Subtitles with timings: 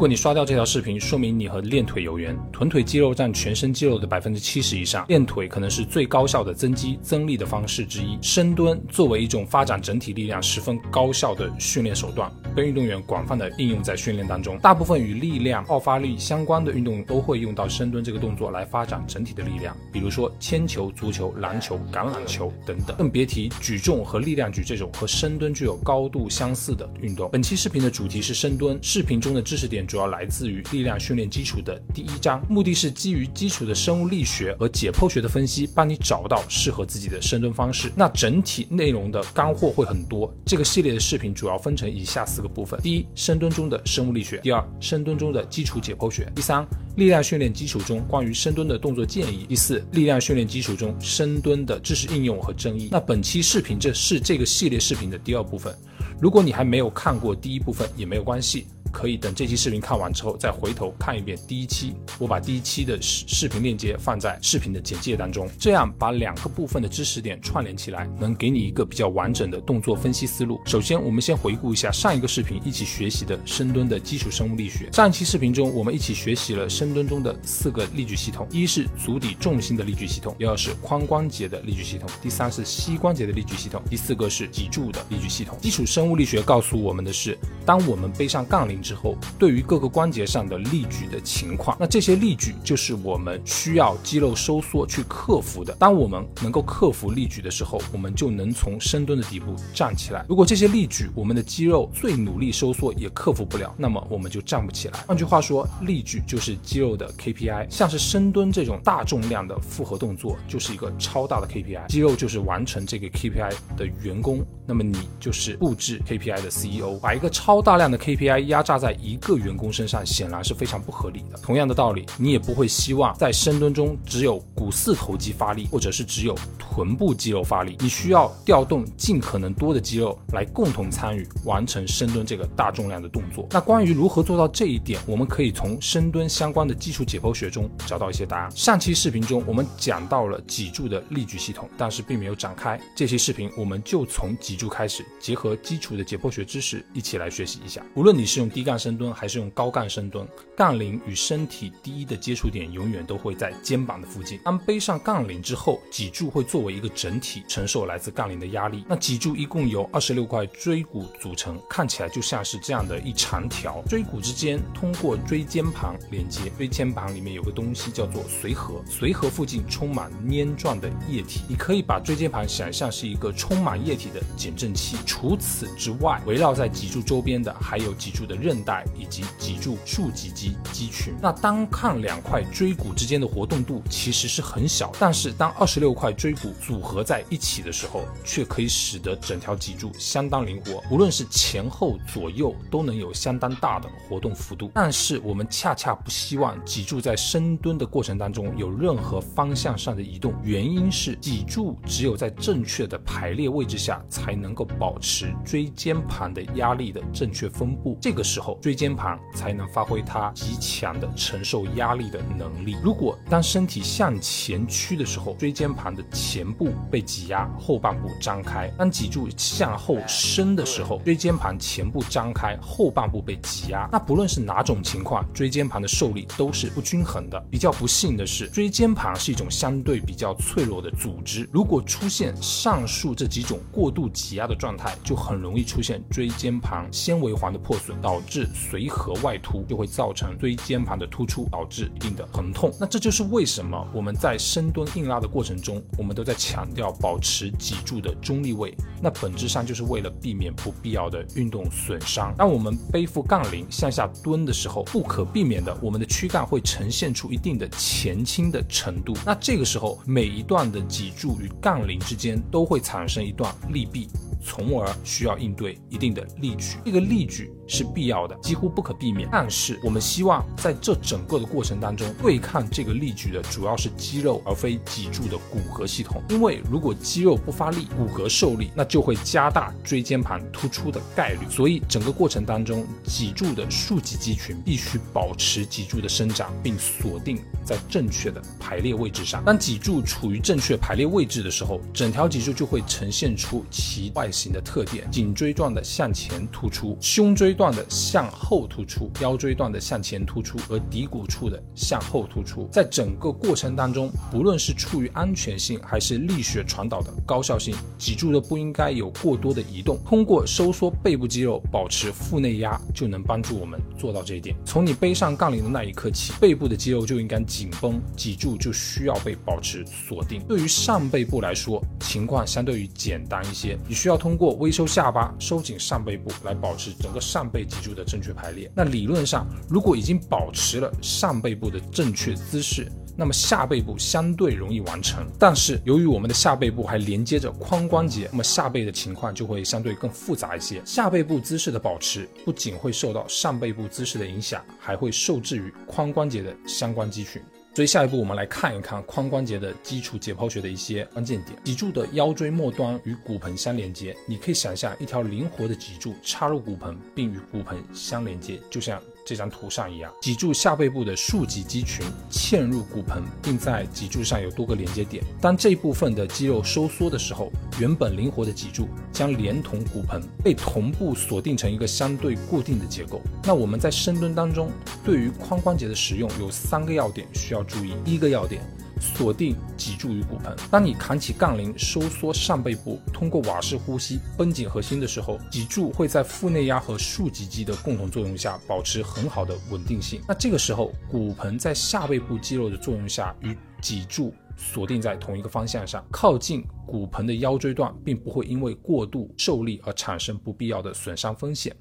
[0.00, 2.34] 如果你刷掉这条视频，说明你和练腿有缘。
[2.50, 8.16] 臀腿肌肉占全身肌肉的百分之七十以上，练腿可能是最高效的增肌增力的方式之一。
[8.22, 14.56] 深蹲作为一种发展整体力量十分高效的训练手段，被运动员广泛的应用在训练当中。
[14.60, 22.96] 大部分与力量爆发力相关的运动都会用到深蹲这个动作来发展整体的力量，比如说铅球、足球、篮球、橄榄球等等。
[22.96, 27.28] 更别提举重和力量举这种和深蹲具有高度相似的运动。
[27.30, 29.86] 本期视频的主题是深蹲，视频中的知识点。
[29.90, 37.90] 主要来自于力量训练基础的第一章，目的是基于基础的生物力学和解剖学的分析，帮你找到适合自己的深蹲方式。
[37.96, 40.32] 那整体内容的干货会很多。
[40.46, 46.64] 这个系列的视频主要分成以下四个部分：第一，深蹲中的生物力学；第二，深蹲中的基础解剖学；第三，
[46.94, 52.90] 力量训练基础中关于深蹲的动作建议；第四，力量训练基础中深蹲的知识应用和争议。
[52.92, 55.76] 那本期视频这是这个系列视频的第二部分。
[56.20, 58.66] 如果你还没有看过第一部分，也没有关系。
[58.92, 61.94] 可以等这期视频看完之后，再回头看一遍第一期。
[62.18, 70.60] 我把第一期的视视频链接放在视频的简介当中，这样把两个部分的知识点串联起来，能给你一个比较完整的动作分析思路。
[70.66, 74.90] 首先，我们先回顾一下上一个视频一起学习的深蹲的基础生物力学。
[74.92, 85.56] 上一期视频中，我们一起学习了深蹲中的四个力矩系统：一是足底重心的力矩系统，第二是髋关节的力矩系统，第三是膝关节的力矩系统，第四个是脊柱的力矩系统。
[85.60, 88.80] 基础生物力学告诉我们的是，当我们背上杠铃。
[88.80, 95.74] 之后，对于各个关节上的力矩的情况，那这些力矩就是我们需要肌肉收缩去克服的。
[95.74, 100.24] 当我们能够克服力矩的时候，我们就能从深蹲的底部站起来。
[100.26, 104.98] 如果这些力矩我们的肌肉最努力收缩也克服不了，那么我们就站不起来。
[105.06, 107.66] 换句话说，力矩就是肌肉的 KPI。
[107.68, 111.86] 像是深蹲这种大重量的复合动作，就是一个超大的 KPI。
[111.88, 116.98] 肌肉就是完成这个 KPI 的员工，那么你就是布置 KPI 的 CEO。
[117.00, 118.60] 把一个超大量的 KPI 压。
[118.70, 121.38] 榨在一个员工身上显然是非常不合理的。
[121.42, 127.76] 同样的道理，你也不会希望在深蹲中只有股四头肌发力，或者是只有臀部肌肉发力。
[127.80, 133.48] 你需要调动尽可能多的肌肉来共同参与完成深蹲这个大重量的动作。
[133.50, 138.50] 那关于如何做到这一点，我们可以从深蹲相关的基础解剖学中找到一些答案。
[138.54, 142.78] 上期视频中我们讲到了脊柱的力矩系统，但是并没有展开。
[142.94, 147.84] 这期视频我们就从脊柱开始，结合基础的解剖学知识一起来学习一下。
[147.94, 154.38] 无论你是用低杠深蹲还是用高杠深蹲，杠铃与身体第一的接触点永远都会在肩膀的附近。
[154.44, 158.84] 当背上杠铃之后，脊柱会作为一个整体承受来自杠铃的压力。
[158.88, 163.82] 那脊柱一共由二十六块椎骨组成，看起来就像是这样的一长条。
[163.88, 171.40] 椎骨之间通过椎间盘连接，椎间盘里面有个东西叫做髓核，髓核附近充满粘状的液体。
[171.48, 174.96] 你可以把椎间盘想象是一个充满液体的减震器。
[175.06, 178.60] 除此之外，围绕在脊柱周边的还有脊柱的韧。
[178.62, 181.14] 带以及脊柱竖脊肌肌群。
[181.22, 194.70] 那单看两块椎骨之间的活动度其实是很小，但是当二十六块椎骨组合在一起的时候，却可以使得整条脊柱相当灵活，无论是前后左右都能有相当大的活动幅度。
[194.74, 207.98] 但是我们恰恰不希望脊柱在深蹲的过程当中有任何方向上的移动，原因是脊柱只有在正确的排列位置下，才能够保持椎椎间盘的压力的正确分布。
[208.00, 212.78] 这个时候，椎间盘才能发挥它极强的承受压力的能力。
[212.82, 223.86] 如果当身体向前屈的时候，椎间盘的前部被挤压，后半部张开；当脊柱向后伸的时候，椎间盘前部张开，后半部被挤压。
[223.92, 227.38] 那不论是哪种情况，椎间盘的受力都是不均衡的。
[227.50, 231.46] 比较不幸的是，椎间盘是一种相对比较脆弱的组织。
[231.52, 238.30] 如果出现上述这几种过度挤压的状态，就很容容易出现椎间盘纤维环的破损，导致。
[238.30, 242.72] 致髓核外凸就会造成椎间盘的突出，导致一定的疼痛。
[242.78, 248.72] 那这就是为什么我们在深蹲硬拉的过程中，我们都在强调保持脊柱的中立位。
[249.02, 252.32] 那本质上就是为了避免不必要的运动损伤。
[252.38, 259.12] 当我们背负杠铃向下蹲的时候，不可避免的，我们的躯干会呈现出一定的前倾的程度。
[259.26, 264.08] 那这个时候，每一段的脊柱与杠铃之间都会产生一段力臂。
[264.42, 269.28] 从而需要应对一定的力矩，这个力矩是必要的，几乎不可避免。
[269.30, 276.20] 但是我们希望在这整个的过程当中，对抗这个力矩的主要是肌肉，而非脊柱的骨骼系统。
[276.30, 281.48] 因为如果肌肉不发力，骨骼受力，那就会加大椎间盘突出的概率。
[281.48, 289.44] 所以整个过程当中，脊柱的竖脊肌群必须保持脊柱的生长，并锁定在正确的排列位置上。
[289.44, 294.28] 当脊柱处于正确排列位置的时候，整条脊柱就会呈现出其外。
[294.30, 302.66] 形的特点，颈椎状的向前突出，胸椎段的向后突出，腰椎段的向前突出，而骶骨处的向后突出。
[302.72, 309.98] 在整个过程当中，不论是出于安全性还是力学传导的高效性，脊柱都不应该有过多的移动。
[310.06, 314.56] 通过收缩背部肌肉，保持腹内压，就能帮助我们做到这一点。
[314.64, 320.42] 从你背上杠铃的那一刻起，背部的肌肉就应该紧绷，脊柱就需要被保持锁定。
[320.48, 328.70] 对于上背部来说，情况相对于简单一些，你需要通过微收下巴、收紧上背部来保持整个上背脊柱的正确排列。
[328.74, 335.26] 那理论上，如果已经保持了上背部的正确姿势，那么下背部相对容易完成。
[335.38, 340.80] 但是由于我们的下背部还连接着髋关节，那么下背的情况就会相对更复杂一些。
[340.86, 347.42] 下背部姿势的保持不仅会受到上背部姿势的影响，还会受制于髋关节的相关肌群。
[347.74, 351.56] 所以下一步我们来看一看髋关节的基础解剖学的一些关键点。
[351.64, 359.00] 脊柱的腰椎末端与骨盆相连接，你可以想象一条灵活的脊柱插入骨盆，并与骨盆相连接，就像。
[359.30, 365.22] 这张图上一样，脊柱下背部的竖脊肌群嵌入骨盆，并在脊柱上有多个连接点。
[365.40, 373.22] 当这部分的肌肉收缩的时候，原本灵活的脊柱将连同骨盆被同步锁定成一个相对固定的结构。
[373.44, 374.68] 那我们在深蹲当中，
[375.04, 377.92] 对于髋关节的使用有三个要点需要注意。
[378.04, 378.60] 第一个要点。
[379.00, 380.54] 锁定脊柱与骨盆。
[380.70, 390.20] 当你扛起杠铃，收缩上背部，通过瓦式呼吸绷紧核心的时候，脊柱会在腹内压和竖脊肌的共同作用下保持很好的稳定性。
[390.28, 401.74] 那这个时候，骨盆在下背部肌肉的作用下与脊柱锁定在同一个方向上，靠近骨盆的腰椎段并不会因为过度受力而产生不必要的损伤风险。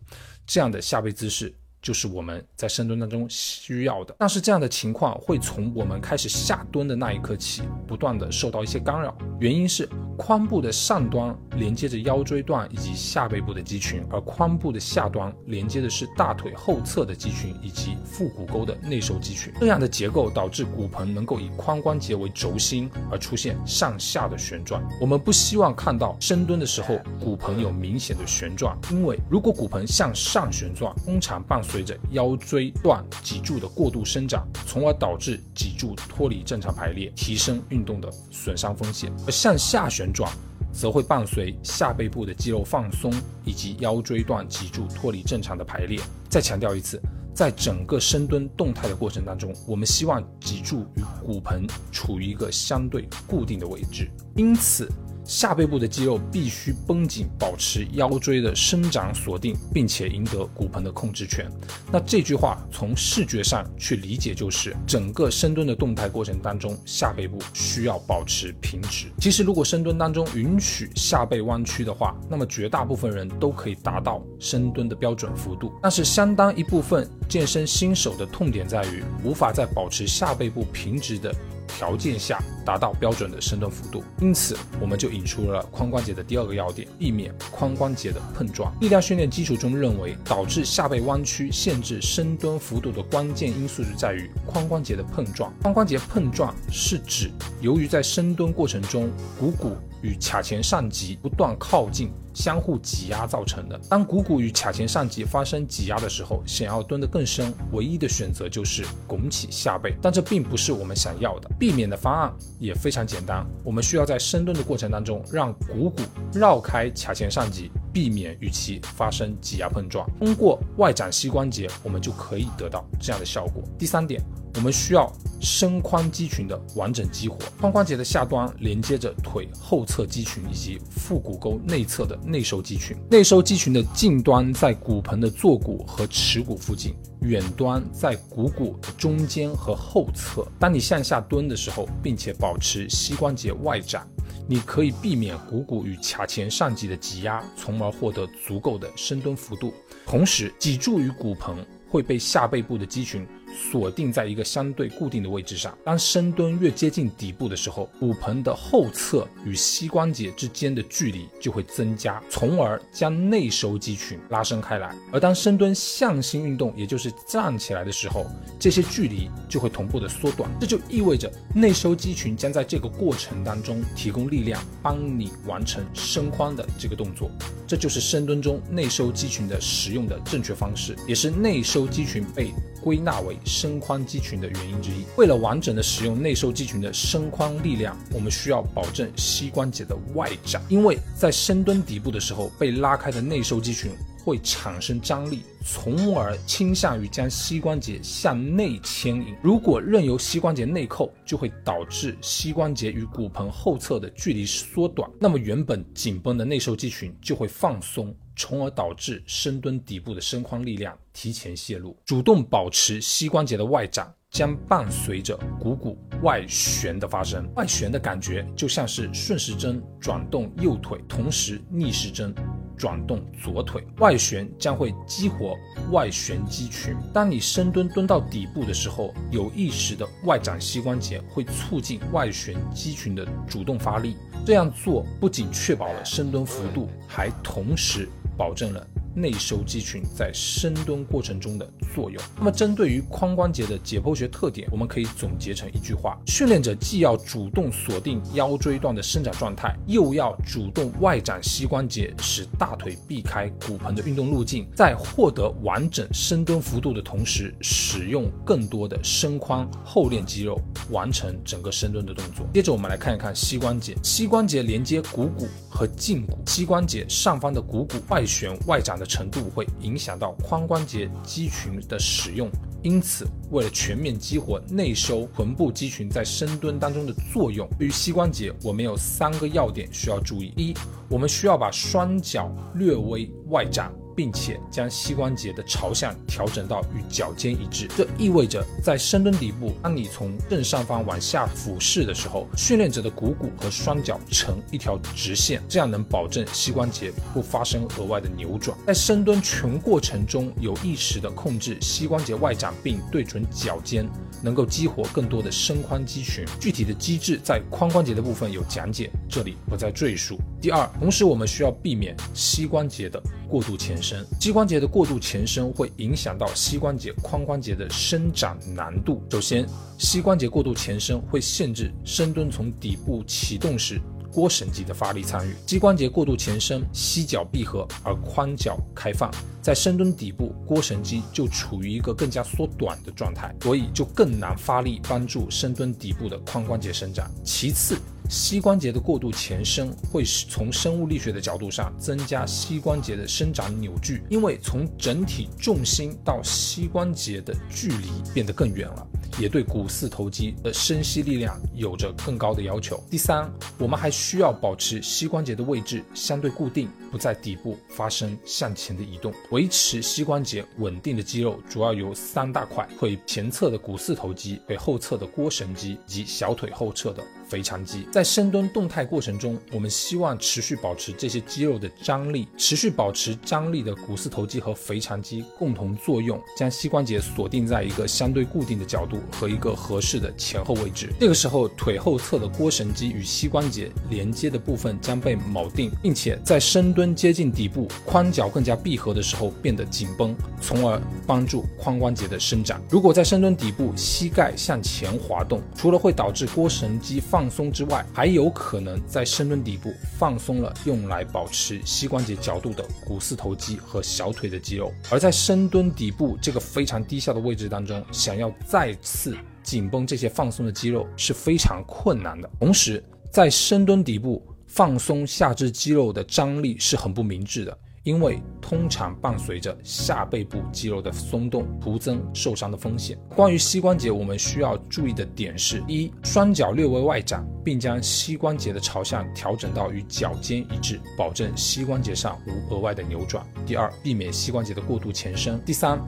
[0.45, 1.53] 这样的下背姿势。
[1.81, 9.15] 就是我们在深蹲当中需要的，但是这样的情况会从我们开始下蹲的那一刻起，不断的受到一些干扰。
[9.39, 9.87] 原因是
[10.17, 19.53] 髋部的上端连接着腰椎段以及下背部的肌群，而髋部的下端连接的是大腿后侧的肌群以及腹股沟的内收肌群。
[19.59, 24.85] 这样的结构导致骨盆能够以髋关节为轴心而出现上下的旋转。
[24.99, 40.31] 我们不希望看到深蹲的时候骨盆有明显的旋转，因为如果骨盆向上旋转，通常伴随随着腰椎段脊柱的过度生长，从而导致脊柱脱离正常排列，提升运动的损伤风险；而向下旋转，
[40.73, 43.13] 则会伴随下背部的肌肉放松
[43.45, 45.99] 以及腰椎段脊柱脱离正常的排列。
[46.27, 47.01] 再强调一次，
[47.33, 54.89] 在整个深蹲动态的过程当中，我们希望脊柱与骨盆处于一个相对固定的位置，因此。
[55.29, 61.47] 下背部的肌肉必须绷紧，保持腰椎的生长锁定，并且赢得骨盆的控制权。
[61.91, 69.05] 那这句话从视觉上去理解，就是整个深蹲的动态过程当中，下背部需要保持平直。
[69.19, 75.71] 其实，如果深蹲当中允许下背弯曲的话，那么绝大部分人都可以达到深蹲的标准幅度。
[75.79, 81.31] 但是，相当一部分健身新手的痛点在于，无法在保持下背部平直的。
[81.79, 88.69] 条件下达到标准的深蹲幅度，因此我们就引出了髋关节的第二个要点，避免髋关节的碰撞。
[88.81, 95.53] 力量训练基础中认为，导致下背弯曲、限制深蹲幅度的关键因素是在于髋关节的碰撞。
[95.63, 97.31] 髋关节碰撞是指
[97.61, 99.09] 由于在深蹲过程中
[99.39, 102.11] 股骨与髂前上棘不断靠近。
[102.39, 103.77] 相互挤压造成的。
[103.89, 111.49] 当股骨与髂前上棘发生挤压的时候，想要蹲得更深，唯一的选择就是拱起下背，但这并不是我们想要的。
[111.59, 120.09] 避免的方案也非常简单，我们需要在深蹲的过程当中，让股骨绕开髂前上棘，避免与其发生挤压碰撞。
[120.17, 123.61] 通过外展膝关节，我们就可以得到这样的效果。
[123.77, 124.23] 第三点。
[124.55, 127.37] 我们需要深髋肌群的完整激活。
[127.61, 132.97] 髋关节的下端连接着腿后侧肌群以及腹股沟内侧的内收肌群。
[133.09, 140.45] 内收肌群的近端在骨盆的坐骨和耻骨附近，远端在股骨的中间和后侧。
[140.59, 144.05] 当你向下蹲的时候，并且保持膝关节外展，
[144.47, 149.73] 你可以避免股骨与髂前上棘的挤压，从而获得足够的深蹲幅度。
[150.05, 151.55] 同时，脊柱与骨盆
[151.87, 153.25] 会被下背部的肌群。
[153.53, 155.77] 锁定在一个相对固定的位置上。
[155.83, 164.95] 当深蹲越接近底部的时候，骨盆的后侧与膝关节之间的距离就会增加，从而将内收肌群拉伸开来。
[165.11, 168.25] 而当深蹲向心运动，也就是站起来的时候，
[168.59, 170.49] 这些距离就会同步的缩短。
[170.59, 177.29] 这就意味着内收肌群将在这个过程当中提供力量，帮你完成伸髋的这个动作。
[177.67, 182.51] 这就是深蹲中内收肌群的使用的正确方式，也是内收肌群被。
[182.81, 185.05] 归纳为伸髋肌群的原因之一。
[185.17, 193.91] 为了完整的使用内收肌群的伸髋力量，我们需要保证膝关节的外展，因为在深蹲底部的时候，被拉开的内收肌群。
[194.21, 199.33] 会产生张力，从而倾向于将膝关节向内牵引。
[199.41, 208.13] 如果任由膝关节内扣，就会导致膝关节与骨盆后侧的距离缩短，那么原本紧绷的内收肌群就会放松。
[208.39, 211.95] 从而导致深蹲底部的伸髋力量提前泄露。
[212.05, 217.45] 主动保持膝关节的外展，将伴随着股骨外旋的发生。
[217.55, 222.33] 外旋的感觉就像是顺时针转动右腿，同时逆时针
[222.77, 223.85] 转动左腿。
[223.97, 225.53] 外旋将会激活
[225.91, 226.95] 外旋肌群。
[227.13, 234.15] 当你深蹲蹲到底部的时候，有意识的外展膝关节会促进外旋肌群的主动发力。
[234.45, 238.07] 这样做不仅确保了深蹲幅度，还同时。
[238.39, 238.87] 保证了
[239.19, 242.21] 内收肌群在深蹲过程中的作用。
[242.37, 260.59] 那么，针对于髋关节的解剖学特点，我们可以总结成一句话：训练者既要主动锁定腰椎段的伸展状态，又要主动外展膝关节，使大腿避开骨盆的运动路径，在获得完整深蹲幅度的同时，使用更多的伸髋后链肌肉，
[260.91, 262.45] 完成整个深蹲的动作。
[262.53, 263.95] 接着，我们来看一看膝关节。
[264.03, 272.47] 膝关节连接股骨和胫骨，膝关节上方的股骨外旋外展的程度会影响到髋关节肌群的使用，
[272.83, 280.75] 因此为了全面激活内收臀部肌群在深蹲当中的作用，对于膝关节我们有三个要点需要注意：一，
[281.09, 283.91] 我们需要把双脚略微外展。
[284.19, 298.77] 并且将膝关节的朝向调整到与脚尖一致，这意味着在深蹲底部，当你从正上方往下俯视的时候，训练者的股骨和双脚成一条直线，这样能保证膝关节不发生额外的扭转。
[298.85, 304.05] 在深蹲全过程中，有意识的控制膝关节外展，并对准脚尖，
[304.43, 306.43] 能够激活更多的伸髋肌群。
[306.59, 310.37] 具体的机制在髋关节的部分有讲解，这里不再赘述。
[310.59, 314.08] 第二，同时我们需要避免膝关节的过度前伸。
[314.39, 319.21] 膝关节的过度前伸会影响到膝关节髋关节的伸展难度。
[319.29, 323.99] 首先，膝关节过度前伸会限制深蹲从底部启动时
[324.31, 325.55] 腘绳肌的发力参与。
[325.65, 337.29] 膝关节过度前伸，膝脚闭合而髋脚开放，在深蹲底部腘绳肌就处于一个更加缩短的状态，所以就更难发力帮助深蹲底部的髋关节伸展。
[337.43, 337.97] 其次，
[338.29, 349.07] 膝关节的过度前伸会使从生物力学的角度上增加膝关节的生长扭矩，因为从整体重心到膝关节的距离变得更远了，
[349.39, 353.03] 也对股四头肌的伸膝力量有着更高的要求。
[353.09, 359.33] 第三，我们还需要保持膝关节的位置相对固定，不在底部发生向前的移动。
[359.49, 368.07] 维持膝关节稳定的肌肉主要有三大块：腿前侧的股四头肌、腿后侧的腘绳肌及小腿后侧的腓肠肌。
[368.11, 381.11] 在深蹲动态过程中，我们希望持续保持这些肌肉的张力，持续保持张力的股四头肌和腓肠肌共同作用，将膝关节锁定在一个相对固定的角度和一个合适的前后位置。
[381.19, 392.81] 这个时候，腿后侧的腘绳肌与膝关节连接的部分将被铆定，并且在深蹲接近底部、髋脚更加闭合的时候变得紧绷，从而帮助髋关节的伸展。
[392.89, 412.49] 如果在深蹲底部膝盖向前滑动，除了会导致腘绳肌放放松之外，还有可能在深蹲底部放松了用来保持膝关节角度的股四头肌和小腿的肌肉，而在深蹲底部这个非常低下的位置当中，想要再次紧绷这些放松的肌肉是非常困难的。
[412.59, 417.77] 同时，在深蹲底部放松下肢肌肉的张力是很不明智的。
[418.03, 423.17] 因为通常伴随着下背部肌肉的松动，徒增受伤的风险。
[423.35, 435.99] 关于膝关节，我们需要注意的点是：一、双脚略微外展，并将膝关节的朝向调整到与脚尖一致，保证膝关节上无额外的扭转；第二，避免膝关节的过度前伸；第三。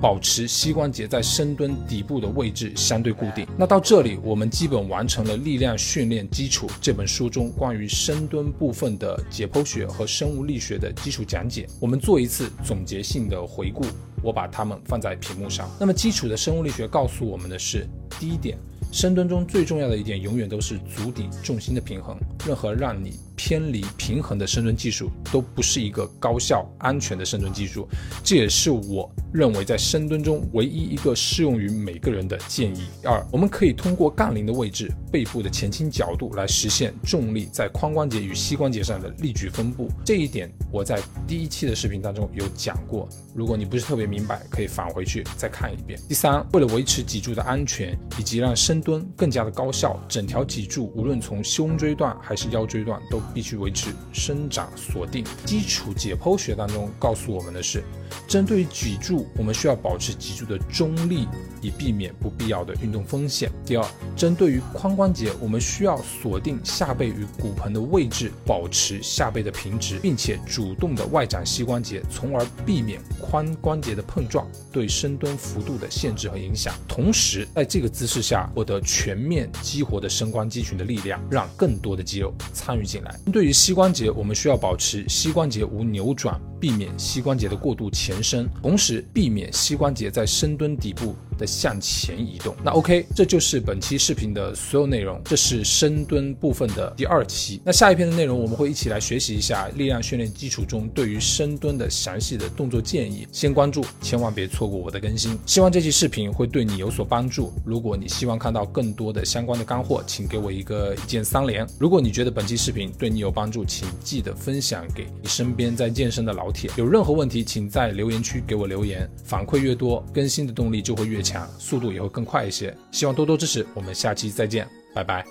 [0.00, 3.46] 保持膝关节在深蹲底部的位置相对固定。
[3.56, 11.66] 那到这里，我们基本完成了《力量训练基础》这本书中关于深蹲部分的解剖学和生物力学的基础讲解。
[11.80, 13.84] 我们做一次总结性的回顾，
[14.22, 15.68] 我把它们放在屏幕上。
[15.80, 17.88] 那么，基础的生物力学告诉我们的是，
[18.20, 18.56] 第一点，
[18.92, 22.16] 深蹲中最重要的一点永远都是足底重心的平衡。
[22.46, 27.88] 任何让你偏离平衡的深蹲技术都不是一个高效、安全的深蹲技术，
[28.24, 32.80] 这也是我认为在深蹲中唯一一个适用于每个人的建议。
[33.04, 39.88] 二，我们可以通过杠铃的位置、背部的前倾角度来实现重力在髋关节与膝关节上的力矩分布。
[40.04, 45.96] 这一点我在第一期的视频当中有讲过，如果你不是特别明白，可以返回去再看一遍。
[46.08, 53.22] 第三，为了维持脊柱的安全以及让深蹲更加的高效，整条脊柱无论从胸椎段还是腰椎段都。
[53.34, 55.24] 必须维持生长锁定。
[55.44, 57.82] 基础解剖学当中告诉我们的是，
[58.26, 61.26] 针对于脊柱，我们需要保持脊柱的中立，
[61.60, 63.50] 以避免不必要的运动风险。
[63.64, 63.86] 第二，
[64.16, 76.74] 针对于髋关节，我们需要锁定下背与骨盆的位置，保持下背的平直，并且主动的外展膝关节，从而避免髋关节的碰撞对深蹲幅度的限制和影响。
[76.86, 83.18] 同时，在这个姿势下获得全面激活的深关肌群的力量，让更多的肌肉参与进来。
[83.24, 92.54] 针对于膝关节，我们需要保持膝关节无扭转，避免膝关节的过度前伸，同时避免膝关节在深蹲底部的向前移动。
[92.62, 95.20] 那 OK，这就是本期视频的所有内容。
[95.24, 97.60] 这是深蹲部分的第二期。
[97.64, 103.26] 那下一篇的内容，我们会一起来学习一下力量训练基础中对于深蹲的详细的动作建议。
[103.32, 105.38] 先关注，千万别错过我的更新。
[105.46, 107.52] 希望这期视频会对你有所帮助。
[107.64, 111.66] 如果你希望看到更多的相关的干货，请给我一个一键三连。
[111.78, 116.70] 如果你觉得本期视频对你有帮助，请记得分享给你身边在健身的老老铁。
[116.76, 122.74] 有任何问题，请在留言区给我留言，反馈越多，更新的动力就会越强，速度也会更快一些。
[122.90, 125.26] 希望多多支持，我们下期再见，拜拜。